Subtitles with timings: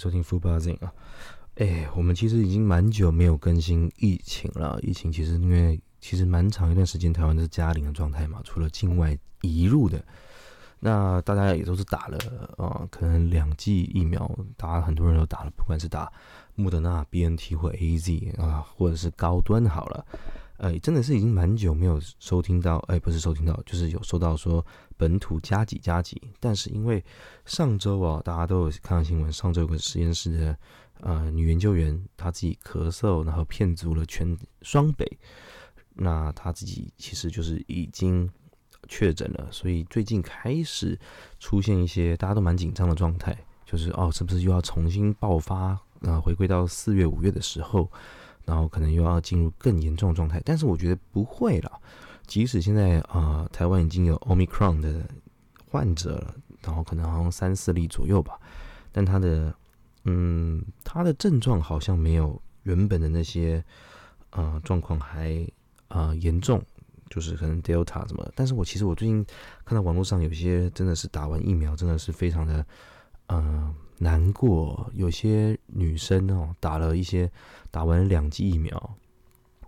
[0.00, 0.90] 收听 Food Buzzing 啊，
[1.56, 4.78] 哎，我们其实已经蛮久没有更新疫情了。
[4.80, 10.02] 疫情其实因为其实蛮长一段时间，台湾都是加零的状态嘛，除了境外移入的，
[10.78, 12.16] 那大家也都是打了
[12.56, 14.26] 啊，可能两剂疫苗，
[14.56, 16.10] 大家很多人都打了，不管是打
[16.54, 20.06] 莫德纳、BNT 或 AZ 啊，或者是高端好了。
[20.62, 24.64] 呃，真的是已经蛮久没有收听到，哎，不是收听到，就是有收到说
[24.98, 26.20] 本土加几加几。
[26.38, 27.02] 但是因为
[27.46, 30.58] 上周啊，大家都有看到新闻，上周有个实验室的
[31.00, 35.10] 呃女研究员，她自己咳嗽，然后骗足了全双北，
[35.94, 38.28] 那她自己其实就是已经
[38.86, 40.98] 确诊了，所以最近开始
[41.38, 43.34] 出现一些大家都蛮紧张的状态，
[43.64, 45.80] 就是哦，是不是又要重新爆发？
[46.02, 47.90] 啊，回归到四月、五月的时候。
[48.44, 51.80] 然后可能又要进入更严重状态，但是我觉得不会了。
[52.26, 55.08] 即使现在啊，台湾已经有 Omicron 的
[55.68, 58.38] 患者了，然后可能好像三四例左右吧，
[58.92, 59.54] 但他的
[60.04, 63.64] 嗯，他的症状好像没有原本的那些
[64.30, 65.46] 呃状况还
[65.88, 66.62] 啊严重，
[67.08, 68.30] 就是可能 Delta 什么。
[68.34, 69.26] 但是我其实我最近
[69.64, 72.64] 看到网络上有些真的是打完疫苗，真的是非常的
[73.28, 73.74] 嗯。
[74.02, 77.30] 难过，有些女生哦，打了一些，
[77.70, 78.96] 打完两剂疫苗，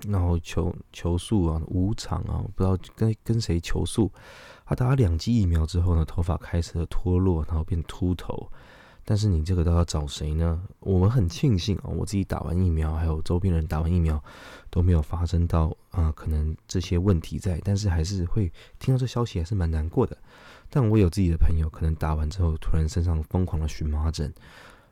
[0.08, 4.10] 然后求求诉啊，无偿啊，不知道跟跟谁求诉。
[4.64, 8.50] 她打了两剂疫苗之后呢，头发开始脱落，然后变秃头。
[9.04, 10.62] 但是你这个都要找谁呢？
[10.80, 14.22] 我们很庆幸啊，我自己打完疫苗，还有周边人打完疫苗，
[14.70, 17.60] 都没有发生到啊，可能这些问题在。
[17.62, 20.16] 但是还是会听到这消息，还是蛮难过的。
[20.74, 24.32] 但我有自己的朋友，可能打完之后突然身上疯狂的荨麻疹，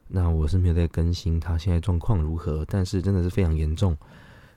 [0.08, 3.96] 那我是没有在更新他现在状况如何，但是真的是非常严重。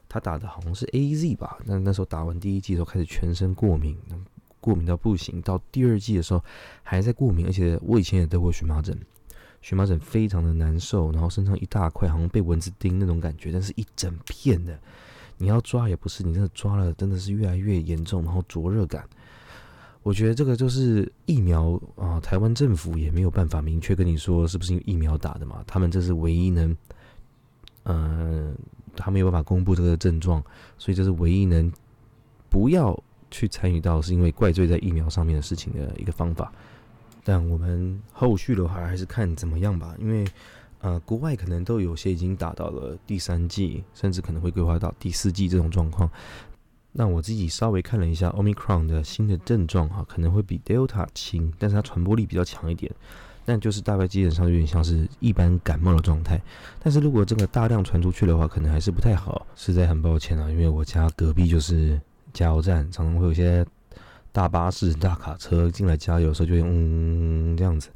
[0.10, 3.98] 他打的好像是 A Z 吧，那那时候打完第一季的时候开始全身过敏，
[4.60, 6.44] 过敏到不行，到第二季的时候
[6.84, 9.00] 还在过敏，而且我以前也得过荨麻疹，
[9.62, 14.78] 荨麻疹非常的难受，然后身上一大块好像被蚊子叮那种感觉，但是一整片的，
[15.38, 19.08] 你要抓也不是，你真的抓了真的是越来越严重，然后灼热感。
[20.04, 26.76] 我觉得这个就是疫苗啊，台湾政府也没有办法明确跟你说是不是疫苗打的嘛，他们这是唯一能，
[27.84, 28.54] 嗯，
[28.98, 30.44] 他没有办法公布这个症状，
[30.78, 31.72] 所以这是唯一能
[32.50, 36.52] 不要去参与到是因为怪罪在疫苗上面的事情的一个方法。
[37.24, 40.28] 但我们后续的话还是看怎么样吧，因为
[40.82, 46.10] 呃，国外可能都有些已经打到了第三季，甚至可能会规划到第四季这种状况。
[46.96, 52.94] 那我自己稍微看了一下 Omicron 的新的症状哈，可能会比 Delta 轻，但是它传播力比较强一点。
[53.46, 56.40] 但就是大概基本上有点像是一般感冒的状态。
[56.80, 59.46] 但是如果这个大量传出去的话，可能还是不太好。
[59.56, 62.00] 实在很抱歉啊，因为我家隔壁就是
[62.32, 63.66] 加油站，常常会有些
[64.32, 67.90] 大巴士、大卡车进来加油的时候，就会嗯这样子。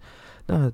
[0.47, 0.72] 那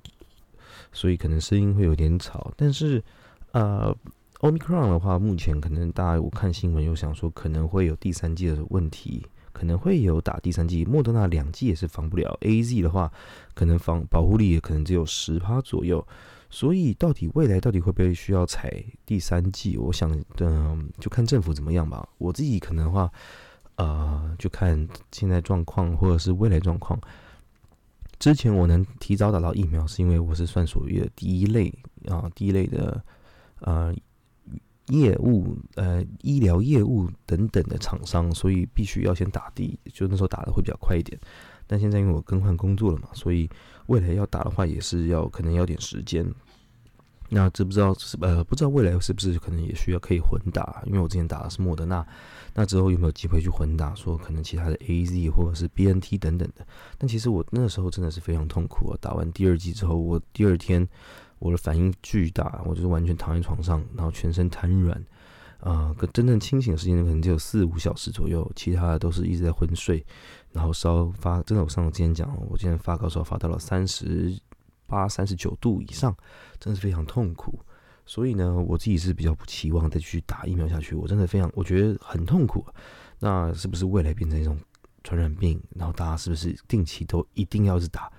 [0.91, 3.03] 所以可能声音会有点吵，但是
[3.51, 3.93] 呃。
[4.43, 10.83] Omicron 的话，目前可能大家我看新闻有想说可能会有第三季的问题，可能会有打第三季。
[10.83, 13.09] 莫德纳两剂也是防不了，AZ 的话
[13.53, 16.05] 可能防保护力也可能只有十趴左右。
[16.49, 19.77] 所以到底未来到底会不会需要采第三季？
[19.77, 22.05] 我想，嗯，就看政府怎么样吧。
[22.17, 23.09] 我自己可能的话，
[23.77, 26.99] 呃，就看现在状况或者是未来状况。
[28.19, 31.73] 之前我能提早打到疫苗，是因为我是算属于的第一类
[32.09, 33.01] 啊，第一类的，
[33.61, 33.95] 呃。
[34.87, 41.17] 业务呃，医疗业务等等的厂商，所以必须要先打的，就那时候打的会比较快一点。
[41.65, 43.49] 但现在因为我更换工作了嘛，所以
[43.85, 46.29] 未来要打的话也是要可能要点时间。
[47.29, 50.83] 那知不知道是呃不知道未来是不是可能也需要可以混打？
[50.85, 52.05] 因为我之前打的是莫德纳，
[52.53, 53.95] 那之后有没有机会去混打？
[53.95, 56.67] 说可能其他的 A Z 或者是 B N T 等等的。
[56.97, 58.97] 但其实我那时候真的是非常痛苦啊！
[58.99, 60.87] 打完第二剂之后，我第二天。
[61.43, 64.97] 我的反应巨大，我就是完全躺在床上，然后全身瘫软，
[65.59, 70.05] 啊，可真正清醒的时间可能只有四五小时左右，其他的都是一直在昏睡，
[70.53, 74.33] 然后烧发，真的我上次今天讲，我今天发高烧发到了三十
[74.87, 76.15] 八、三十九度以上，
[76.61, 77.59] 真的是非常痛苦。
[78.05, 82.65] 所以呢，我自己是比较不期望再去打疫苗下去，我真的非常，我觉得很痛苦。
[83.19, 84.57] 那是不是未来变成一种
[85.03, 85.61] 传染病？
[85.75, 88.09] 然后大家是不是定期都一定要是打？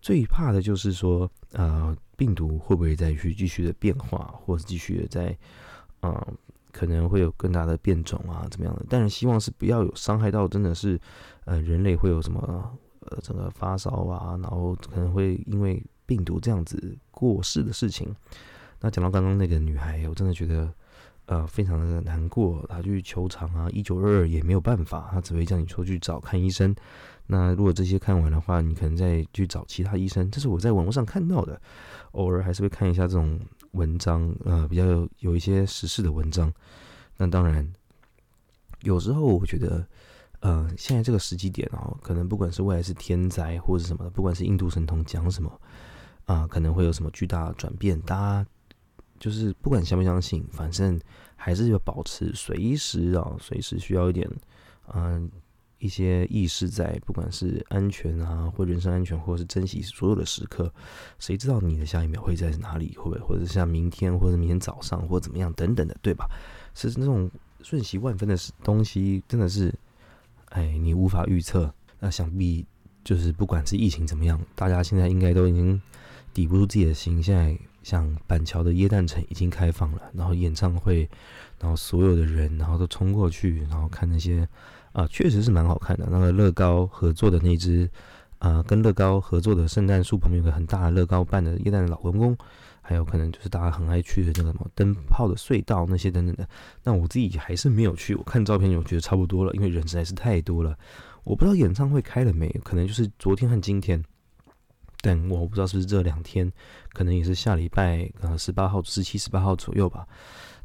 [0.00, 1.96] 最怕的就是说，呃。
[2.18, 5.38] 病毒会不会再去继续的变化，或者继续的在，
[6.02, 6.36] 嗯，
[6.72, 8.84] 可能会有更大的变种啊，怎么样的？
[8.88, 11.00] 但是希望是不要有伤害到，真的是，
[11.44, 18.12] 呃，人类会有什么，呃，整个发烧啊，然后可能会因为病毒这样子过世的事情。
[18.80, 20.72] 那讲到刚刚那个女孩，我真的觉得，
[21.26, 26.74] 呃非常的难过，她去求偿啊，一九二二也没有办法，她只会叫你说去找看医生。
[27.30, 30.30] 那如果这些看完的话，你可能再去找其他医生。
[30.30, 31.60] 这是我在网络上看到的，
[32.12, 33.38] 偶尔还是会看一下这种
[33.72, 36.50] 文章，呃，比较有一些时事的文章。
[37.18, 37.70] 那当然，
[38.80, 39.86] 有时候我觉得，
[40.40, 45.60] 呃，现在这个时机点哦，可能不管是未来是天灾或者什么的，不管是印度神童讲什么，
[46.24, 48.46] 啊，可能会有什么巨大转变，大家
[49.18, 50.98] 就是不管相不相信，反正
[51.36, 54.26] 还是要保持随时啊，随时需要一点，
[54.94, 55.30] 嗯。
[55.78, 60.72] 一些意识在，不管是安全啊，或人身安全，或者是珍惜所有的时刻，
[61.18, 62.96] 谁知道你的下一秒会在哪里？
[62.96, 66.28] 会不会，或者像明天，或者明天早上，或者怎么样等等的，对吧？
[66.74, 67.30] 是那种
[67.62, 69.72] 瞬息万分的东西，真的是，
[70.50, 71.72] 哎，你无法预测。
[72.00, 72.66] 那想必
[73.04, 75.80] 就是不管是疫情怎么样，大家现在应该都已经
[76.34, 77.22] 抵不住自己的心。
[77.22, 81.08] 现在像板桥的耶诞城已经开放了，然后演唱会，
[81.60, 84.48] 然后所有的人，然后都冲过去，然后看那些。
[84.92, 86.08] 啊，确实是蛮好看的。
[86.10, 87.88] 那个乐高合作的那只，
[88.38, 92.36] 啊，跟乐高合作的圣诞树旁边有个很大的乐高扮的耶诞老公公，
[92.80, 96.48] 还有可能就是大家很爱去的那个什么灯泡的隧道那些等等的。
[96.82, 100.76] 那我自己还是没有去，我看照片我觉得差不多了，因为人实在是太多了。
[101.22, 104.02] 我不知道演唱会开了没有，可能就是昨天和今天，
[105.02, 106.50] 但我不知道是不是这两天，
[106.92, 110.06] 可能也是下礼拜呃十八号、十七、十八号左右吧。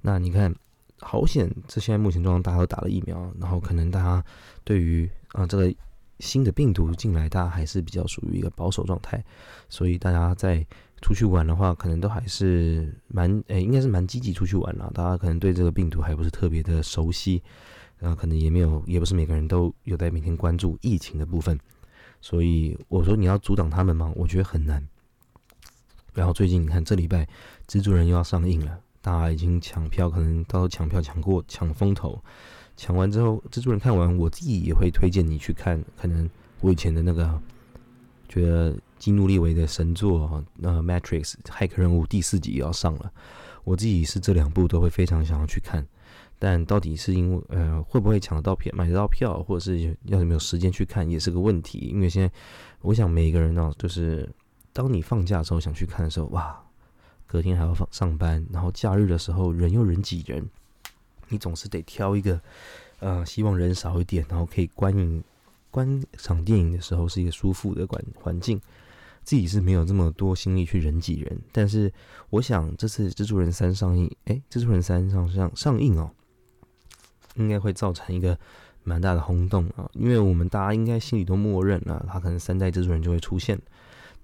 [0.02, 0.54] 那你看。
[1.04, 1.54] 好险！
[1.68, 4.24] 这现在目前状况，大家都打了疫苗，然后可能大家
[4.64, 5.74] 对于啊这个
[6.20, 9.24] 新的病毒进来，大家还是比较属于一个保守状态，
[9.68, 10.66] 所以大家在
[11.02, 14.90] 出去玩的话，可能都还是蛮诶，应该是蛮积极出去玩了。
[14.94, 17.44] 大家可能对这个病毒还不是特别的熟悉，
[18.00, 21.60] 然后可能也没有，也不是每个人都有在每天关注疫情的部分，
[22.22, 24.12] 所以我说你要阻挡他们吗？
[24.16, 24.88] 我觉得很难。
[26.14, 27.28] 然后最近你看，这礼拜
[27.68, 28.80] 蜘蛛人又要上映了。
[29.04, 32.24] 大家已经抢票，可能到时候抢票抢过抢风头，
[32.78, 35.84] 抢完之后，蜘蛛人看完，我自己也会推荐你去看。
[35.98, 36.30] 可能
[36.62, 37.38] 我以前的那个
[38.30, 43.12] 觉得基努利维的神作哈，那《Matrix》骇客任务第四集要上了，
[43.66, 45.86] 我自己是这两部都会非常想要去看。
[46.40, 51.90] 但到底是因为呃会不会抢得到票、买得到票，或者是要有没有时间去看，也是个问题。
[51.92, 52.32] 因为现在
[52.80, 54.34] 我想每一个人呢，就是
[54.72, 56.63] 当你放假的时候想去看的时候，哇！
[57.34, 60.48] 隔天还要放上班，然后假日的时候人又人挤人，
[61.30, 62.40] 你总是得挑一个，
[63.00, 65.24] 呃，希望人少一点，然后可以观影
[65.72, 68.62] 观赏电影的时候是一个舒服的环环境。
[69.24, 71.92] 自己是没有这么多心力去人挤人，但是
[72.30, 76.12] 我想这次《蜘蛛人三》上映，哎，《蜘蛛人三》上上上映哦，
[77.34, 78.38] 应该会造成一个
[78.84, 83.60] 蛮大的轰动啊，因为我们大家应该心里都默认了，他可能三代蜘蛛人就会出现。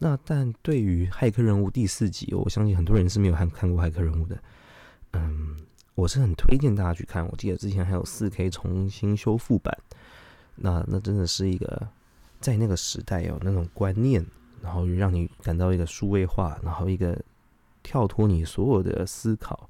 [0.01, 4.42] 那但对于《骇客任务》第四集，我相信很多人是没有看看过《骇客任务》的。
[5.12, 5.57] 嗯，
[5.94, 7.28] 我是很推荐大家去看。
[7.28, 9.78] 我记得之前还有四 K 重新修复版。
[10.56, 11.88] 那那真的是一个
[12.40, 14.25] 在那个时代有那种观念，
[14.62, 17.22] 然后让你感到一个数位化，然后一个
[17.84, 19.69] 跳脱你所有的思考。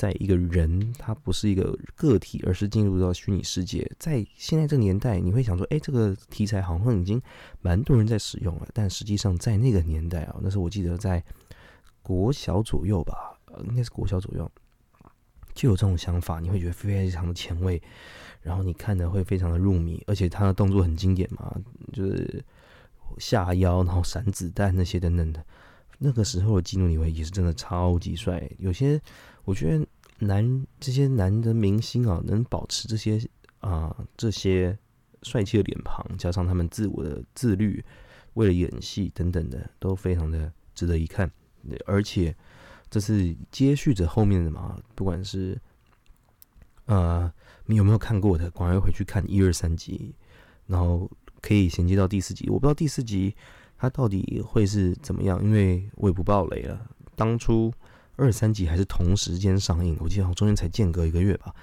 [0.00, 3.86] 在一个人，他不是一个个体，而是进入到虚拟世界。
[3.98, 7.20] 在现在这个年代，你会想说，哎，这个题材好像已经
[7.60, 8.68] 蛮多人在使用了。
[8.72, 11.22] 但实际上，在那个年代啊，那是我记得在
[12.00, 13.38] 国小左右吧，
[13.68, 14.50] 应该是国小左右，
[15.52, 16.40] 就有这种想法。
[16.40, 17.82] 你会觉得非常的前卫，
[18.40, 21.54] 然后你看的会非常的入迷，而且他的动作很经典嘛，
[21.92, 22.42] 就是
[23.18, 25.44] 下腰，然后闪子弹那些等等的。
[26.02, 29.00] 那个时候的基努里维也是真的超级帅，有些。
[29.44, 29.86] 我觉得
[30.18, 33.20] 男这些男的明星啊，能保持这些
[33.58, 34.78] 啊这些
[35.22, 37.82] 帅气的脸庞，加上他们自我的自律，
[38.34, 41.28] 为了演戏等等的，都非常的值得一看。
[41.86, 42.36] 而且
[42.90, 45.58] 这是接续着后面的嘛，不管是
[46.84, 47.32] 呃
[47.66, 50.14] 你有没有看过的，赶快回去看一二三集，
[50.66, 52.48] 然后可以衔接到第四集。
[52.48, 53.34] 我不知道第四集
[53.80, 56.86] 它到底会是怎么样，因为我也不爆雷了。
[57.16, 57.72] 当初。
[58.16, 61.54] 二三集还是同时间上映，我记得好像中间才间隔一个月吧。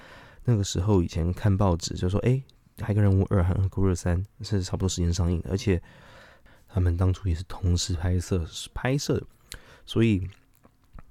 [0.43, 2.31] 那个时候以前看报纸就说，哎，
[2.83, 5.79] 《骇客任务二》和《酷热三》是差不多时间上映，而且
[6.67, 8.43] 他们当初也是同时拍摄
[8.73, 9.21] 拍摄，
[9.85, 10.27] 所以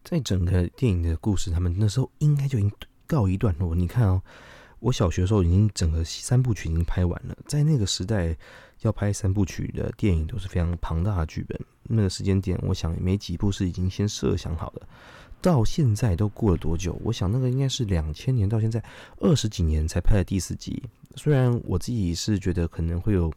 [0.02, 2.72] 在整个电影的故事，他们那时候应该就已经
[3.06, 3.72] 告一段落。
[3.72, 4.20] 你看哦，
[4.87, 8.37] 我小学的时候已经整个三部曲已经拍完了，在那个时代
[8.83, 14.83] 要拍三部曲的电影都是非常庞大的剧本，那个时间点，我想没几部是已经先设想好的。
[15.43, 16.97] 到现在都过了多久？
[17.02, 18.81] 我想那个应该是两千年到现在
[19.19, 20.81] 二十几年才拍的第四集。
[21.16, 23.33] 虽然我自己是觉得可能会有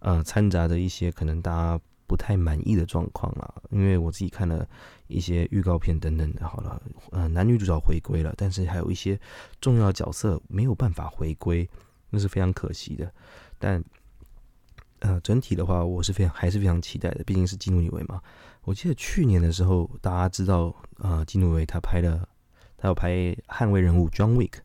[0.00, 1.80] 呃掺杂的一些可能大家
[2.12, 3.54] 不太满意的状况啦。
[3.70, 4.68] 因为我自己看了
[5.06, 9.18] 一些预告片等等的，好了，呃，男女主角回归了，但是还有一些
[9.62, 11.66] 重要角色没有办法回归，
[12.10, 13.10] 那是非常可惜的。
[13.58, 13.82] 但
[14.98, 18.20] 呃，整体的话，我是非常还是非常期待的，毕竟是基努里维嘛。
[18.64, 22.28] 我记得去年的时候，大家知道，呃，基努维他拍了，
[22.76, 24.58] 他要拍捍卫人物 John Wick，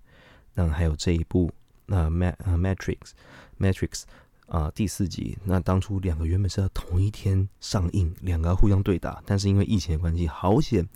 [0.53, 1.49] 那还有这一部
[1.85, 3.13] 那 Mat 呃 Matrix
[3.57, 4.03] Matrix
[4.47, 10.87] 啊第四集，那当初两个原本是要同一天上映，两个互相对打，但是因为疫情的关系，好险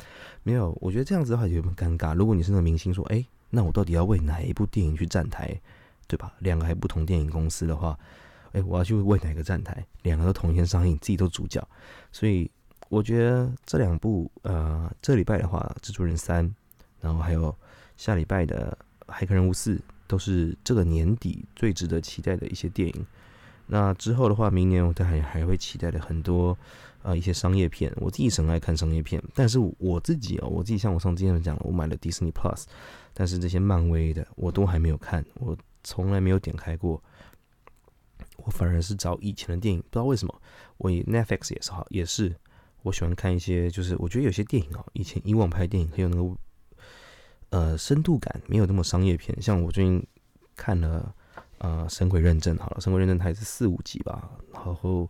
[0.43, 0.77] 没有。
[0.81, 2.15] 我觉得这样子的话有点尴尬。
[2.15, 5.59] 如果你是那个明星，说，哎，那我到底要为哪一部电影去站台，
[6.07, 6.33] 对吧？
[6.39, 7.97] 两个还不同电影公司的话。
[8.53, 9.85] 哎，我要去为哪个站台？
[10.01, 11.65] 两个都同一天上映，自己都主角，
[12.11, 12.51] 所以
[12.89, 16.45] 我觉得这两部，呃，这礼拜的话，《蜘蛛人三》，
[16.99, 17.55] 然后还有
[17.95, 18.77] 下礼拜的
[19.07, 23.05] 《黑客任务四》，都是这个年底最值得期待的一些电影。
[23.67, 26.57] 那之后的话，明年我都还还会期待的很多，
[27.03, 27.91] 呃，一些商业片。
[27.97, 32.65] 我自己很爱看商业片，但是我自己哦，我自己像我上之前讲了，我买了 Disney Plus，
[33.13, 37.01] 但是这些漫威的我都还没有看，我从来没有点开过。
[38.43, 40.41] 我反而是找以前的电影，不知道为什么，
[40.77, 42.35] 我 Netflix 也是好，也是
[42.81, 46.35] 我喜欢看一些，就是我觉得有些电影啊，以前以往拍电影很有那个
[47.51, 49.39] 呃深度感，没有那么商业片。
[49.39, 50.03] 像我最近
[50.55, 51.13] 看了
[51.61, 55.09] 呃《神鬼认证》，好了，《神鬼认证》它也是四五集吧，然后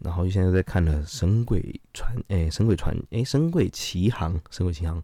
[0.00, 5.02] 然后就现在在看了《神鬼传》，哎，《神鬼传》，哎，《神鬼奇航》，《神鬼奇航》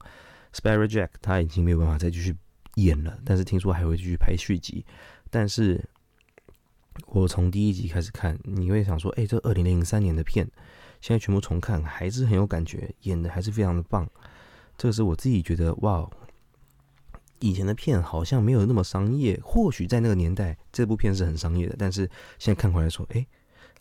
[0.52, 2.34] ，Sparrow Jack 他已经没有办法再继续
[2.74, 4.84] 演了，但是听说还会继续拍续集，
[5.30, 5.88] 但是。
[7.06, 10.46] 我从第一集开始看，你会想说：“哎，这二零零三年的片，
[11.00, 14.06] 现在全部重看还是很有感觉，演的还是非常的棒。”
[14.76, 16.06] 这个是我自己觉得，哇，
[17.40, 19.38] 以前的片好像没有那么商业。
[19.42, 23.26] 或许在那个年代，这部片是很商业的，但是现在看回来说，哎，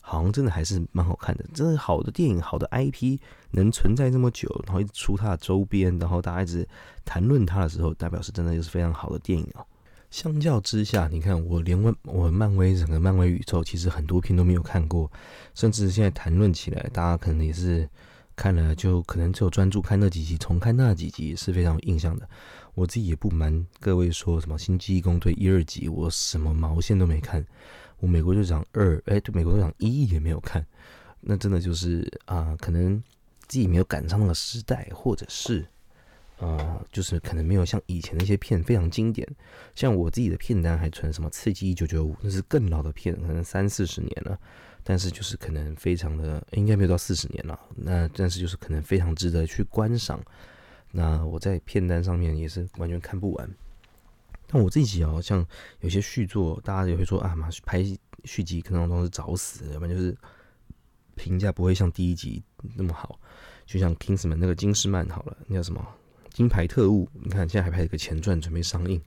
[0.00, 1.44] 好像真的还是蛮好看的。
[1.54, 3.18] 真的好的电影，好的 IP
[3.52, 6.66] 能存在这么久，然后一直出它的周边，然后大家一直
[7.04, 9.64] 谈论它的时候，代表是真的就是非常好的电影啊。
[10.10, 15.08] 相较之下，你看我连问我漫威整个漫威宇宙，其实很多片都没有看过，
[15.54, 17.88] 甚至现在谈论起来，大家可能也是
[18.34, 22.28] 看了就可能只有专注看那几集，重看那几集是非常有印象的。
[22.80, 27.44] 我自己也不瞒各位说，什么《星际异攻队》一二集，我什么毛线都没看。
[27.98, 30.64] 我《美国队长二》哎，对，《美国队长一》也没有看。
[31.20, 32.96] 那真的就是啊，可能
[33.46, 35.66] 自己没有赶上那个时代，或者是。
[36.38, 39.28] 呃，就是可能没有像以前那些片非常经典，
[39.74, 44.40] 像我自己的片单还存什么《刺激一九九五》，那是更老的片，可能三四十年了，
[44.82, 50.18] 但是就是可能非常的应该没有到四十年了，那但是就是可能非常值得去观赏。
[50.92, 53.50] 那我在片单上面也是完全看不完，
[54.46, 55.46] 但我自己哦，像
[55.80, 57.84] 有些续作，大家也会说啊嘛，拍
[58.24, 60.16] 续集可能都是找死，要不然就是
[61.14, 62.42] 评价不会像第一集
[62.76, 63.18] 那么好，
[63.66, 65.86] 就像《Kingsman》那个金士曼好了，那叫什么？
[66.30, 69.00] 金牌特务，你看现在还拍了个前传准备上映，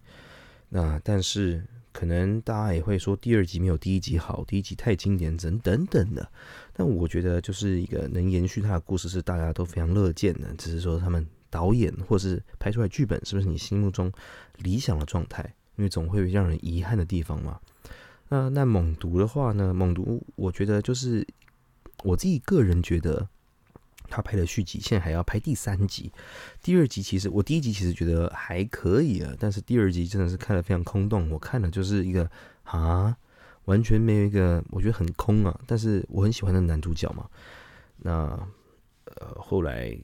[0.69, 6.29] 那但是可能大家也会说第二集没有第一集好，第一集太经典等等等的。
[6.73, 14.11] 但我觉得就是一个能延续他的故事是大家都非常乐见的，只是说他们导演或是拍出来剧本是不是你心目中
[14.57, 15.53] 理想的状态？
[15.75, 17.59] 因为总会有让人遗憾的地方嘛。
[18.29, 19.71] 那那猛毒的话呢？
[19.71, 21.27] 猛毒我觉得就是
[22.03, 23.29] 我自己个人觉得。
[24.09, 26.11] 他拍的续集，现在还要拍第三集。
[26.61, 31.27] 第二集其实我第一集其实觉得还可以啊，但是第二集真的是看的非常空洞。
[31.31, 32.29] 我看了就是一个
[32.65, 33.17] 啊，
[33.65, 35.59] 完全没有一个，我觉得很空啊。
[35.65, 37.27] 但是我很喜欢那男主角嘛。
[37.97, 38.11] 那
[39.05, 39.97] 呃，后来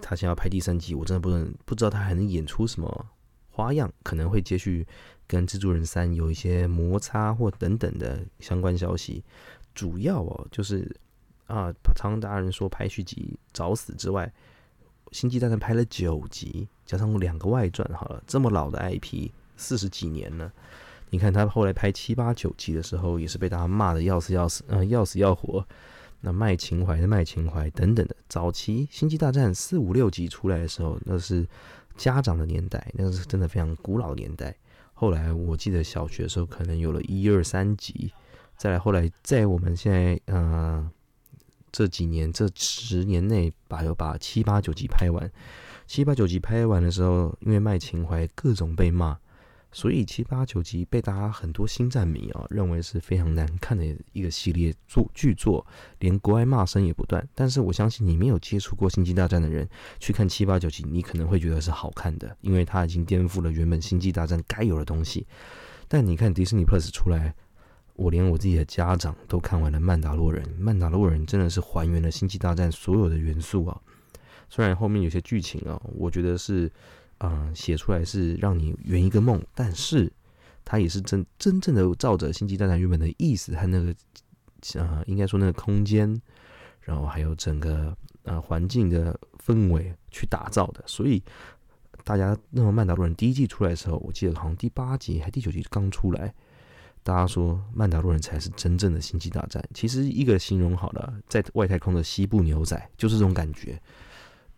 [0.00, 3.06] 他想要拍第三集，我真的不能不知道他还能演出什么
[3.50, 4.86] 花样，可能会接续
[5.26, 9.22] 跟蜘蛛人三有一些摩擦或等等的相关消息。
[9.74, 10.96] 主要哦就是。
[11.50, 14.32] 啊，常常大人说拍续集找死之外，
[15.10, 20.52] 《星际大战》拍了九集，加上两个外传，好了，这么老的 IP，四十几年了。
[21.08, 25.66] 你看他后来拍七八九集的时候，也是被大家骂的要死要死，呃，要死要活。
[26.20, 28.16] 那卖情怀的卖情怀等等的。
[28.28, 31.46] 早期《星际大战》四五六集出来的时候，那是
[31.96, 34.54] 家长的年代，那是真的非常古老年代。
[34.94, 38.12] 后来我记得小学的时候，可能有了一二三集，
[38.56, 40.90] 再来后来在我们现在，嗯。
[41.72, 45.30] 这几年，这十年内，把有把七八九集拍完，
[45.86, 49.16] 七八九集拍完的时候，因为卖情怀，各种被骂，
[49.72, 55.66] 所以七八九集被大家很多星战迷啊认为是非常难看的一个系列作剧作，
[55.98, 57.26] 连国外骂声也不断。
[57.34, 65.26] 但是我相信你没有接触过星际大战的人，去看七八九集，你可能会觉得是好看的，因为它已经颠覆了原本星际大战该有的东西。
[65.88, 67.34] 但你看迪士尼 Plus 出来。
[67.94, 73.78] 我连我自己的家长都看完了《曼达洛人》，《曼达洛人》真的是还原了《星际大战》所有的元素啊。
[74.48, 76.72] 虽然后面有些剧情啊，我觉得是，
[77.22, 80.10] 嗯，写出来是让你圆一个梦，但是
[80.64, 83.94] 它也是真真正的照着《星际大战》原本的意思和那个，
[84.74, 86.18] 呃，应该说那个空间，
[86.80, 90.82] 然后还有整个呃环境的氛围去打造的。
[90.86, 91.22] 所以
[92.04, 96.32] 大家那么《曼达洛人》第一季出来的时候，我记得好像第八集还第九集刚出来，
[97.02, 99.62] 大家说《曼达洛人》才是真正的《星际大战》。
[99.74, 103.78] 其实一个形容好了，在外太空的西部牛仔就是这种感觉。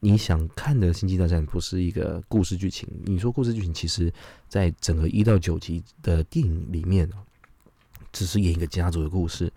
[0.05, 4.13] 你想看的《星际大战》不是一个故事剧情，你说故事剧情，其实
[4.49, 7.09] 在整个一到九集的电影里面
[8.13, 9.53] 只是演一个家族的故事，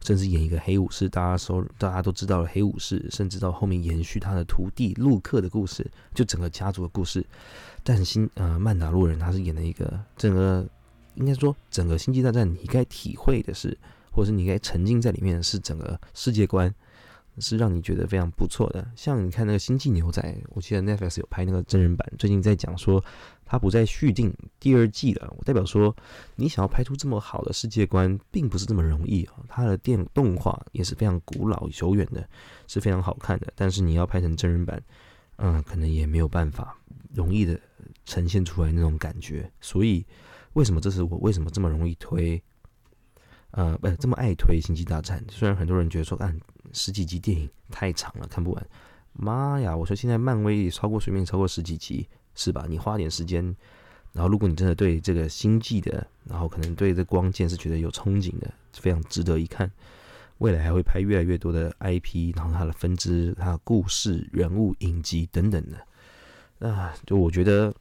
[0.00, 7.22] 甚至演一个黑武士，大家说大家都知道了黑武士，甚至到后面延续他的徒弟陆克的故事，就整个家族的故事。
[7.84, 10.66] 但是新呃曼达洛人他是演的一个整个，
[11.16, 13.76] 应该说整个《星际大战》你该体会的是，
[14.10, 16.74] 或者是你该沉浸在里面的是整个世界观。
[17.38, 20.20] 是让你觉得非常不错的，像你看那个《星际牛仔》，
[20.50, 23.02] 我记得 Netflix 有拍那个真人版，最近在讲说
[23.44, 25.32] 他不再续订第二季了。
[25.38, 25.94] 我代表说，
[26.36, 29.34] 你想要拍出这么好的世界观，并不是这么容易啊。
[29.48, 32.28] 它的电动画也是非常古老久远的，
[32.66, 33.52] 是非常好看的。
[33.54, 34.82] 但是你要拍成真人版，
[35.36, 36.76] 嗯，可能也没有办法
[37.14, 37.58] 容易的
[38.04, 39.50] 呈现出来那种感觉。
[39.60, 40.04] 所以，
[40.52, 42.42] 为什么这是我为什么这么容易推？
[43.52, 46.38] 呃，不，这么爱推《星际大战》，虽然很多人觉得说，看
[46.72, 48.66] 十几集电影太长了，看不完。
[49.12, 52.66] 妈呀，我说现在漫威超过水面超过十几集，是吧？
[52.68, 53.44] 你花点时间，
[54.12, 59.70] 然后如果你真的对这个星际的，然后可能对这光剑是觉得有憧憬的，非常值得一看。
[60.38, 66.68] 未来还会拍越来越多的 IP，然后它的分支、它的故事、人物、影集等等的。
[66.68, 67.74] 啊，就我觉得，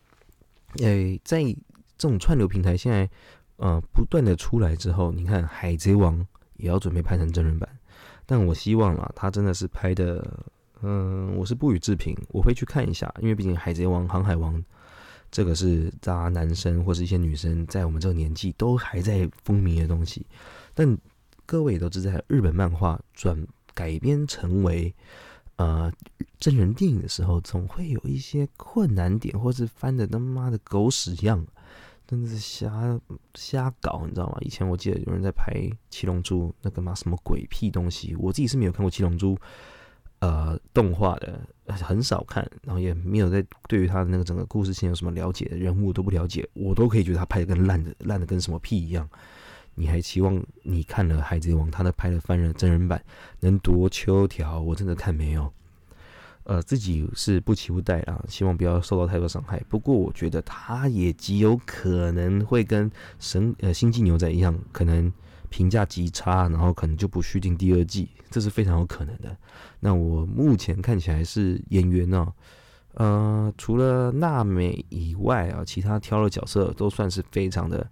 [0.80, 3.10] 诶，在这种串流平台现在。
[3.62, 6.18] 呃，不断的出来之后，你看《海贼王》
[6.56, 7.68] 也要准备拍成真人版，
[8.32, 10.24] 但我希望啊，他真的是拍的，
[10.84, 14.56] 嗯，我是不予置评，我会去看一下，因为毕竟《海贼王》《航海王》
[15.32, 20.24] 这个是大家男生或是一些女生在我们这个年纪都还在风靡的东西，
[20.76, 20.96] 但
[21.48, 23.36] 各位都知道，日本漫画转
[23.74, 24.94] 改编成为
[25.56, 25.92] 呃
[26.40, 31.44] 真人电影的时候，总会有一些困难点，或是翻的他妈的狗屎样。
[32.10, 33.00] 真的是瞎
[33.36, 34.38] 瞎搞，你知道吗？
[34.42, 35.54] 以前我记得有人在拍
[35.92, 39.36] 《七龙珠》，那个嘛什么鬼屁东西，我自己是没有看过《七龙珠》
[40.18, 49.08] 呃动画的，很少看，然后也没有在对于他的那个整个故事线有什么了解，人物都不了解，我都可以觉得他拍的跟烂的烂的跟什么屁一样。
[49.76, 53.00] 你还期望你看了《海贼王》，他的拍的翻人真人版
[53.42, 54.60] 能夺秋条？
[54.60, 55.54] 我真的看没有。
[56.50, 59.62] 呃，自己是不期不待啊，希望不要受到太多伤害。
[59.70, 65.14] 不过我觉得他也极有可能会跟神呃星际牛仔一样，可能
[65.50, 69.38] 评价极差，然后可能就不续订第二季，这是非常有可能的。
[69.80, 72.28] 那我目前看起来是演员呢，
[72.96, 77.88] 呃，除了娜美以外啊，其他挑的角色都算是非常的。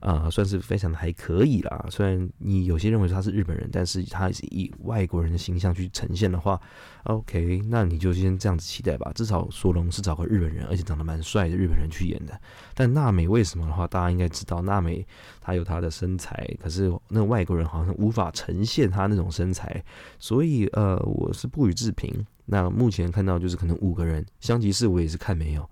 [0.00, 1.86] 啊，算是非常的还可以啦。
[1.90, 6.60] 虽然你有些认为他是日本人，但是他是以外国人的形象去呈现的话
[7.04, 9.10] ，OK，那你就先这样子期待吧。
[9.14, 12.40] 至少索隆是找个日本人，而且长得蛮帅的日本人去演的。
[12.74, 15.06] 但娜美为什么的话，大家应该知道，娜美
[15.40, 19.82] 她有她的身材，可是那外国人好像无法呈现她那种身材，
[20.18, 22.24] 所以呃，我是不予置评。
[22.46, 25.68] 那目前看到就是可能五个人，香吉士我也是看没有。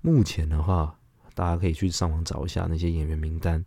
[0.00, 0.96] 目前的话。
[1.34, 3.64] 大家可以去上网找一下那些演员名单，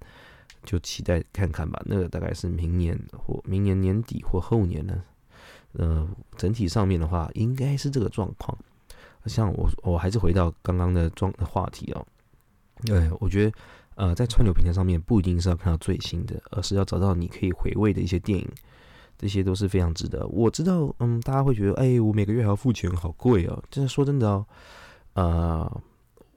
[0.63, 1.81] 就期待看看吧。
[1.85, 5.03] 那个大概是明年或明年年底或后年呢。
[5.73, 8.57] 呃，整体上面的话，应该是这个状况。
[9.25, 12.03] 像我，我还是回到刚刚的状话题哦。
[12.85, 13.51] 对，我觉得
[13.95, 18.47] 呃，在串流平台上面不一定是要看到最新的，而是要找到你可以回味的一些电影，
[19.17, 20.25] 这些都是非常值得。
[20.27, 23.61] 我知道，嗯，大家会觉得，哎，我每个月还要付钱，好贵哦。
[23.69, 24.45] 真的说真的哦，
[25.13, 25.81] 呃。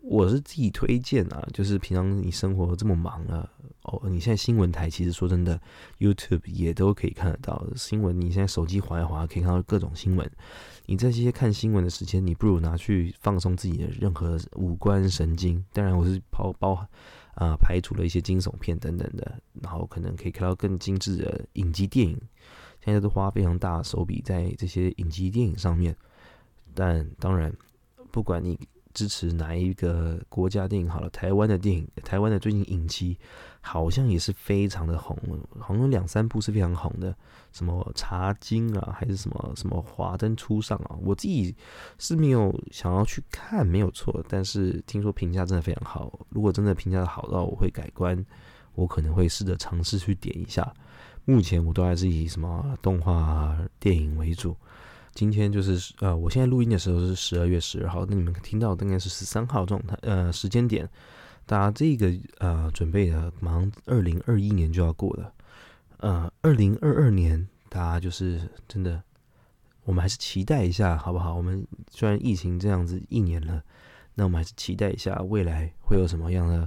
[0.02, 3.48] 我是自己推荐啊，就是平常你生活这么忙啊，
[3.82, 5.60] 哦，你现在新闻台其实说真的
[5.98, 8.18] ，YouTube 也都可以看得到新闻。
[8.18, 10.28] 你现在手机滑一滑，可以看到各种新闻。
[10.86, 15.62] 你在这些看新闻的时间，你不如拿去放松自己的任何五官神经。
[15.72, 16.74] 当然，我是包包
[17.34, 22.18] 啊排除了一些惊悚片等等的，然后可能可以看到更精致的影集电影。
[22.82, 25.94] 现在都花非常大手笔在这些影集电影上面。
[26.74, 27.52] 但当然，
[28.10, 28.58] 不管你。
[28.94, 31.08] 支持哪一个国家电影好了？
[31.10, 33.16] 台湾的电影，台湾的最近影集
[33.60, 35.16] 好像也是非常的红，
[35.58, 37.14] 好像有两三部是非常红的，
[37.52, 40.96] 什么《茶经》啊，还是什么什么《华灯初上》啊。
[41.02, 41.54] 我自己
[41.98, 46.18] 是没有想要去看，没有错，但是听说评价真的非常好。
[46.28, 48.24] 如果真的评价的好到我会改观，
[48.74, 50.72] 我可能会试着尝试去点一下。
[51.26, 54.56] 目前我都还是以什么动画电影为主。
[55.20, 60.88] 今天就是呃，我现在录音的时候是十二月十二号，那你们听到应该是十三号状态呃时间点。
[61.44, 65.30] 大家这个呃准备的，马上二零二一年就要过了，
[65.98, 69.02] 呃，二零二二年大家就是真的，
[69.84, 71.34] 我们还是期待一下好不好？
[71.34, 73.62] 我们虽然疫情这样子一年了，
[74.14, 76.66] 那我们还是期待一下未来会有什么样的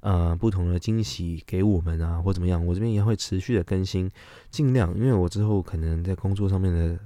[0.00, 2.66] 呃不同的惊喜给我们啊，或怎么样？
[2.66, 4.10] 我这边也会持续的更新，
[4.50, 6.98] 尽量，因为我之后可能在工作上面的。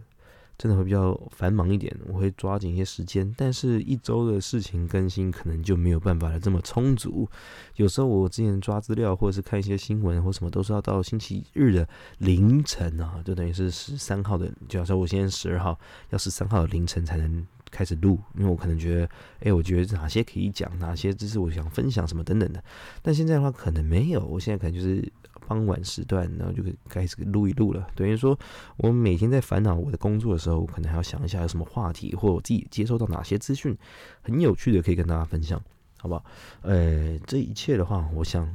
[0.59, 7.29] 真的会比较繁忙一点，我会抓紧一些时间，但是一周的事情更新可能就没有办法的这么充足。
[7.77, 15.79] 有时候我之前抓资料或者是看一些新闻或什么，都是要到星期日的凌晨啊，就等于是十三号的，假设我现在十二号，
[16.11, 19.09] 要十三号的凌晨才能开始录，因为我可能觉得，
[19.41, 22.61] 哎，我觉得哪些可以讲，哪些知识我想分享什么等等的。
[23.01, 25.13] 但现在的话可能没有，我现在可能就是。
[25.47, 27.87] 傍晚时段，然后就可以开始录一录了。
[27.95, 28.39] 等于说，
[28.79, 33.77] 我每天在烦恼我的工作的时候，我可能还要想一下有什么话题，或我自己接收到哪些资讯
[34.23, 35.63] 很有趣的，可以跟大家分享，
[35.99, 36.25] 好不好？
[36.63, 38.49] 呃，这一切的话，我想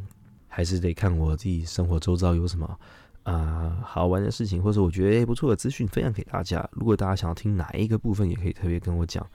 [0.48, 2.80] 还是得看我自己生活周遭有什么
[3.24, 6.68] 啊好玩的事情，或者我觉得不错的资讯分享给大家。
[6.74, 9.26] 如果大家想要听哪一个部分，也可以特别跟我讲，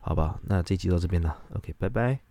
[0.00, 0.38] 好吧？
[0.44, 2.27] 那这集到这边了，OK，拜拜。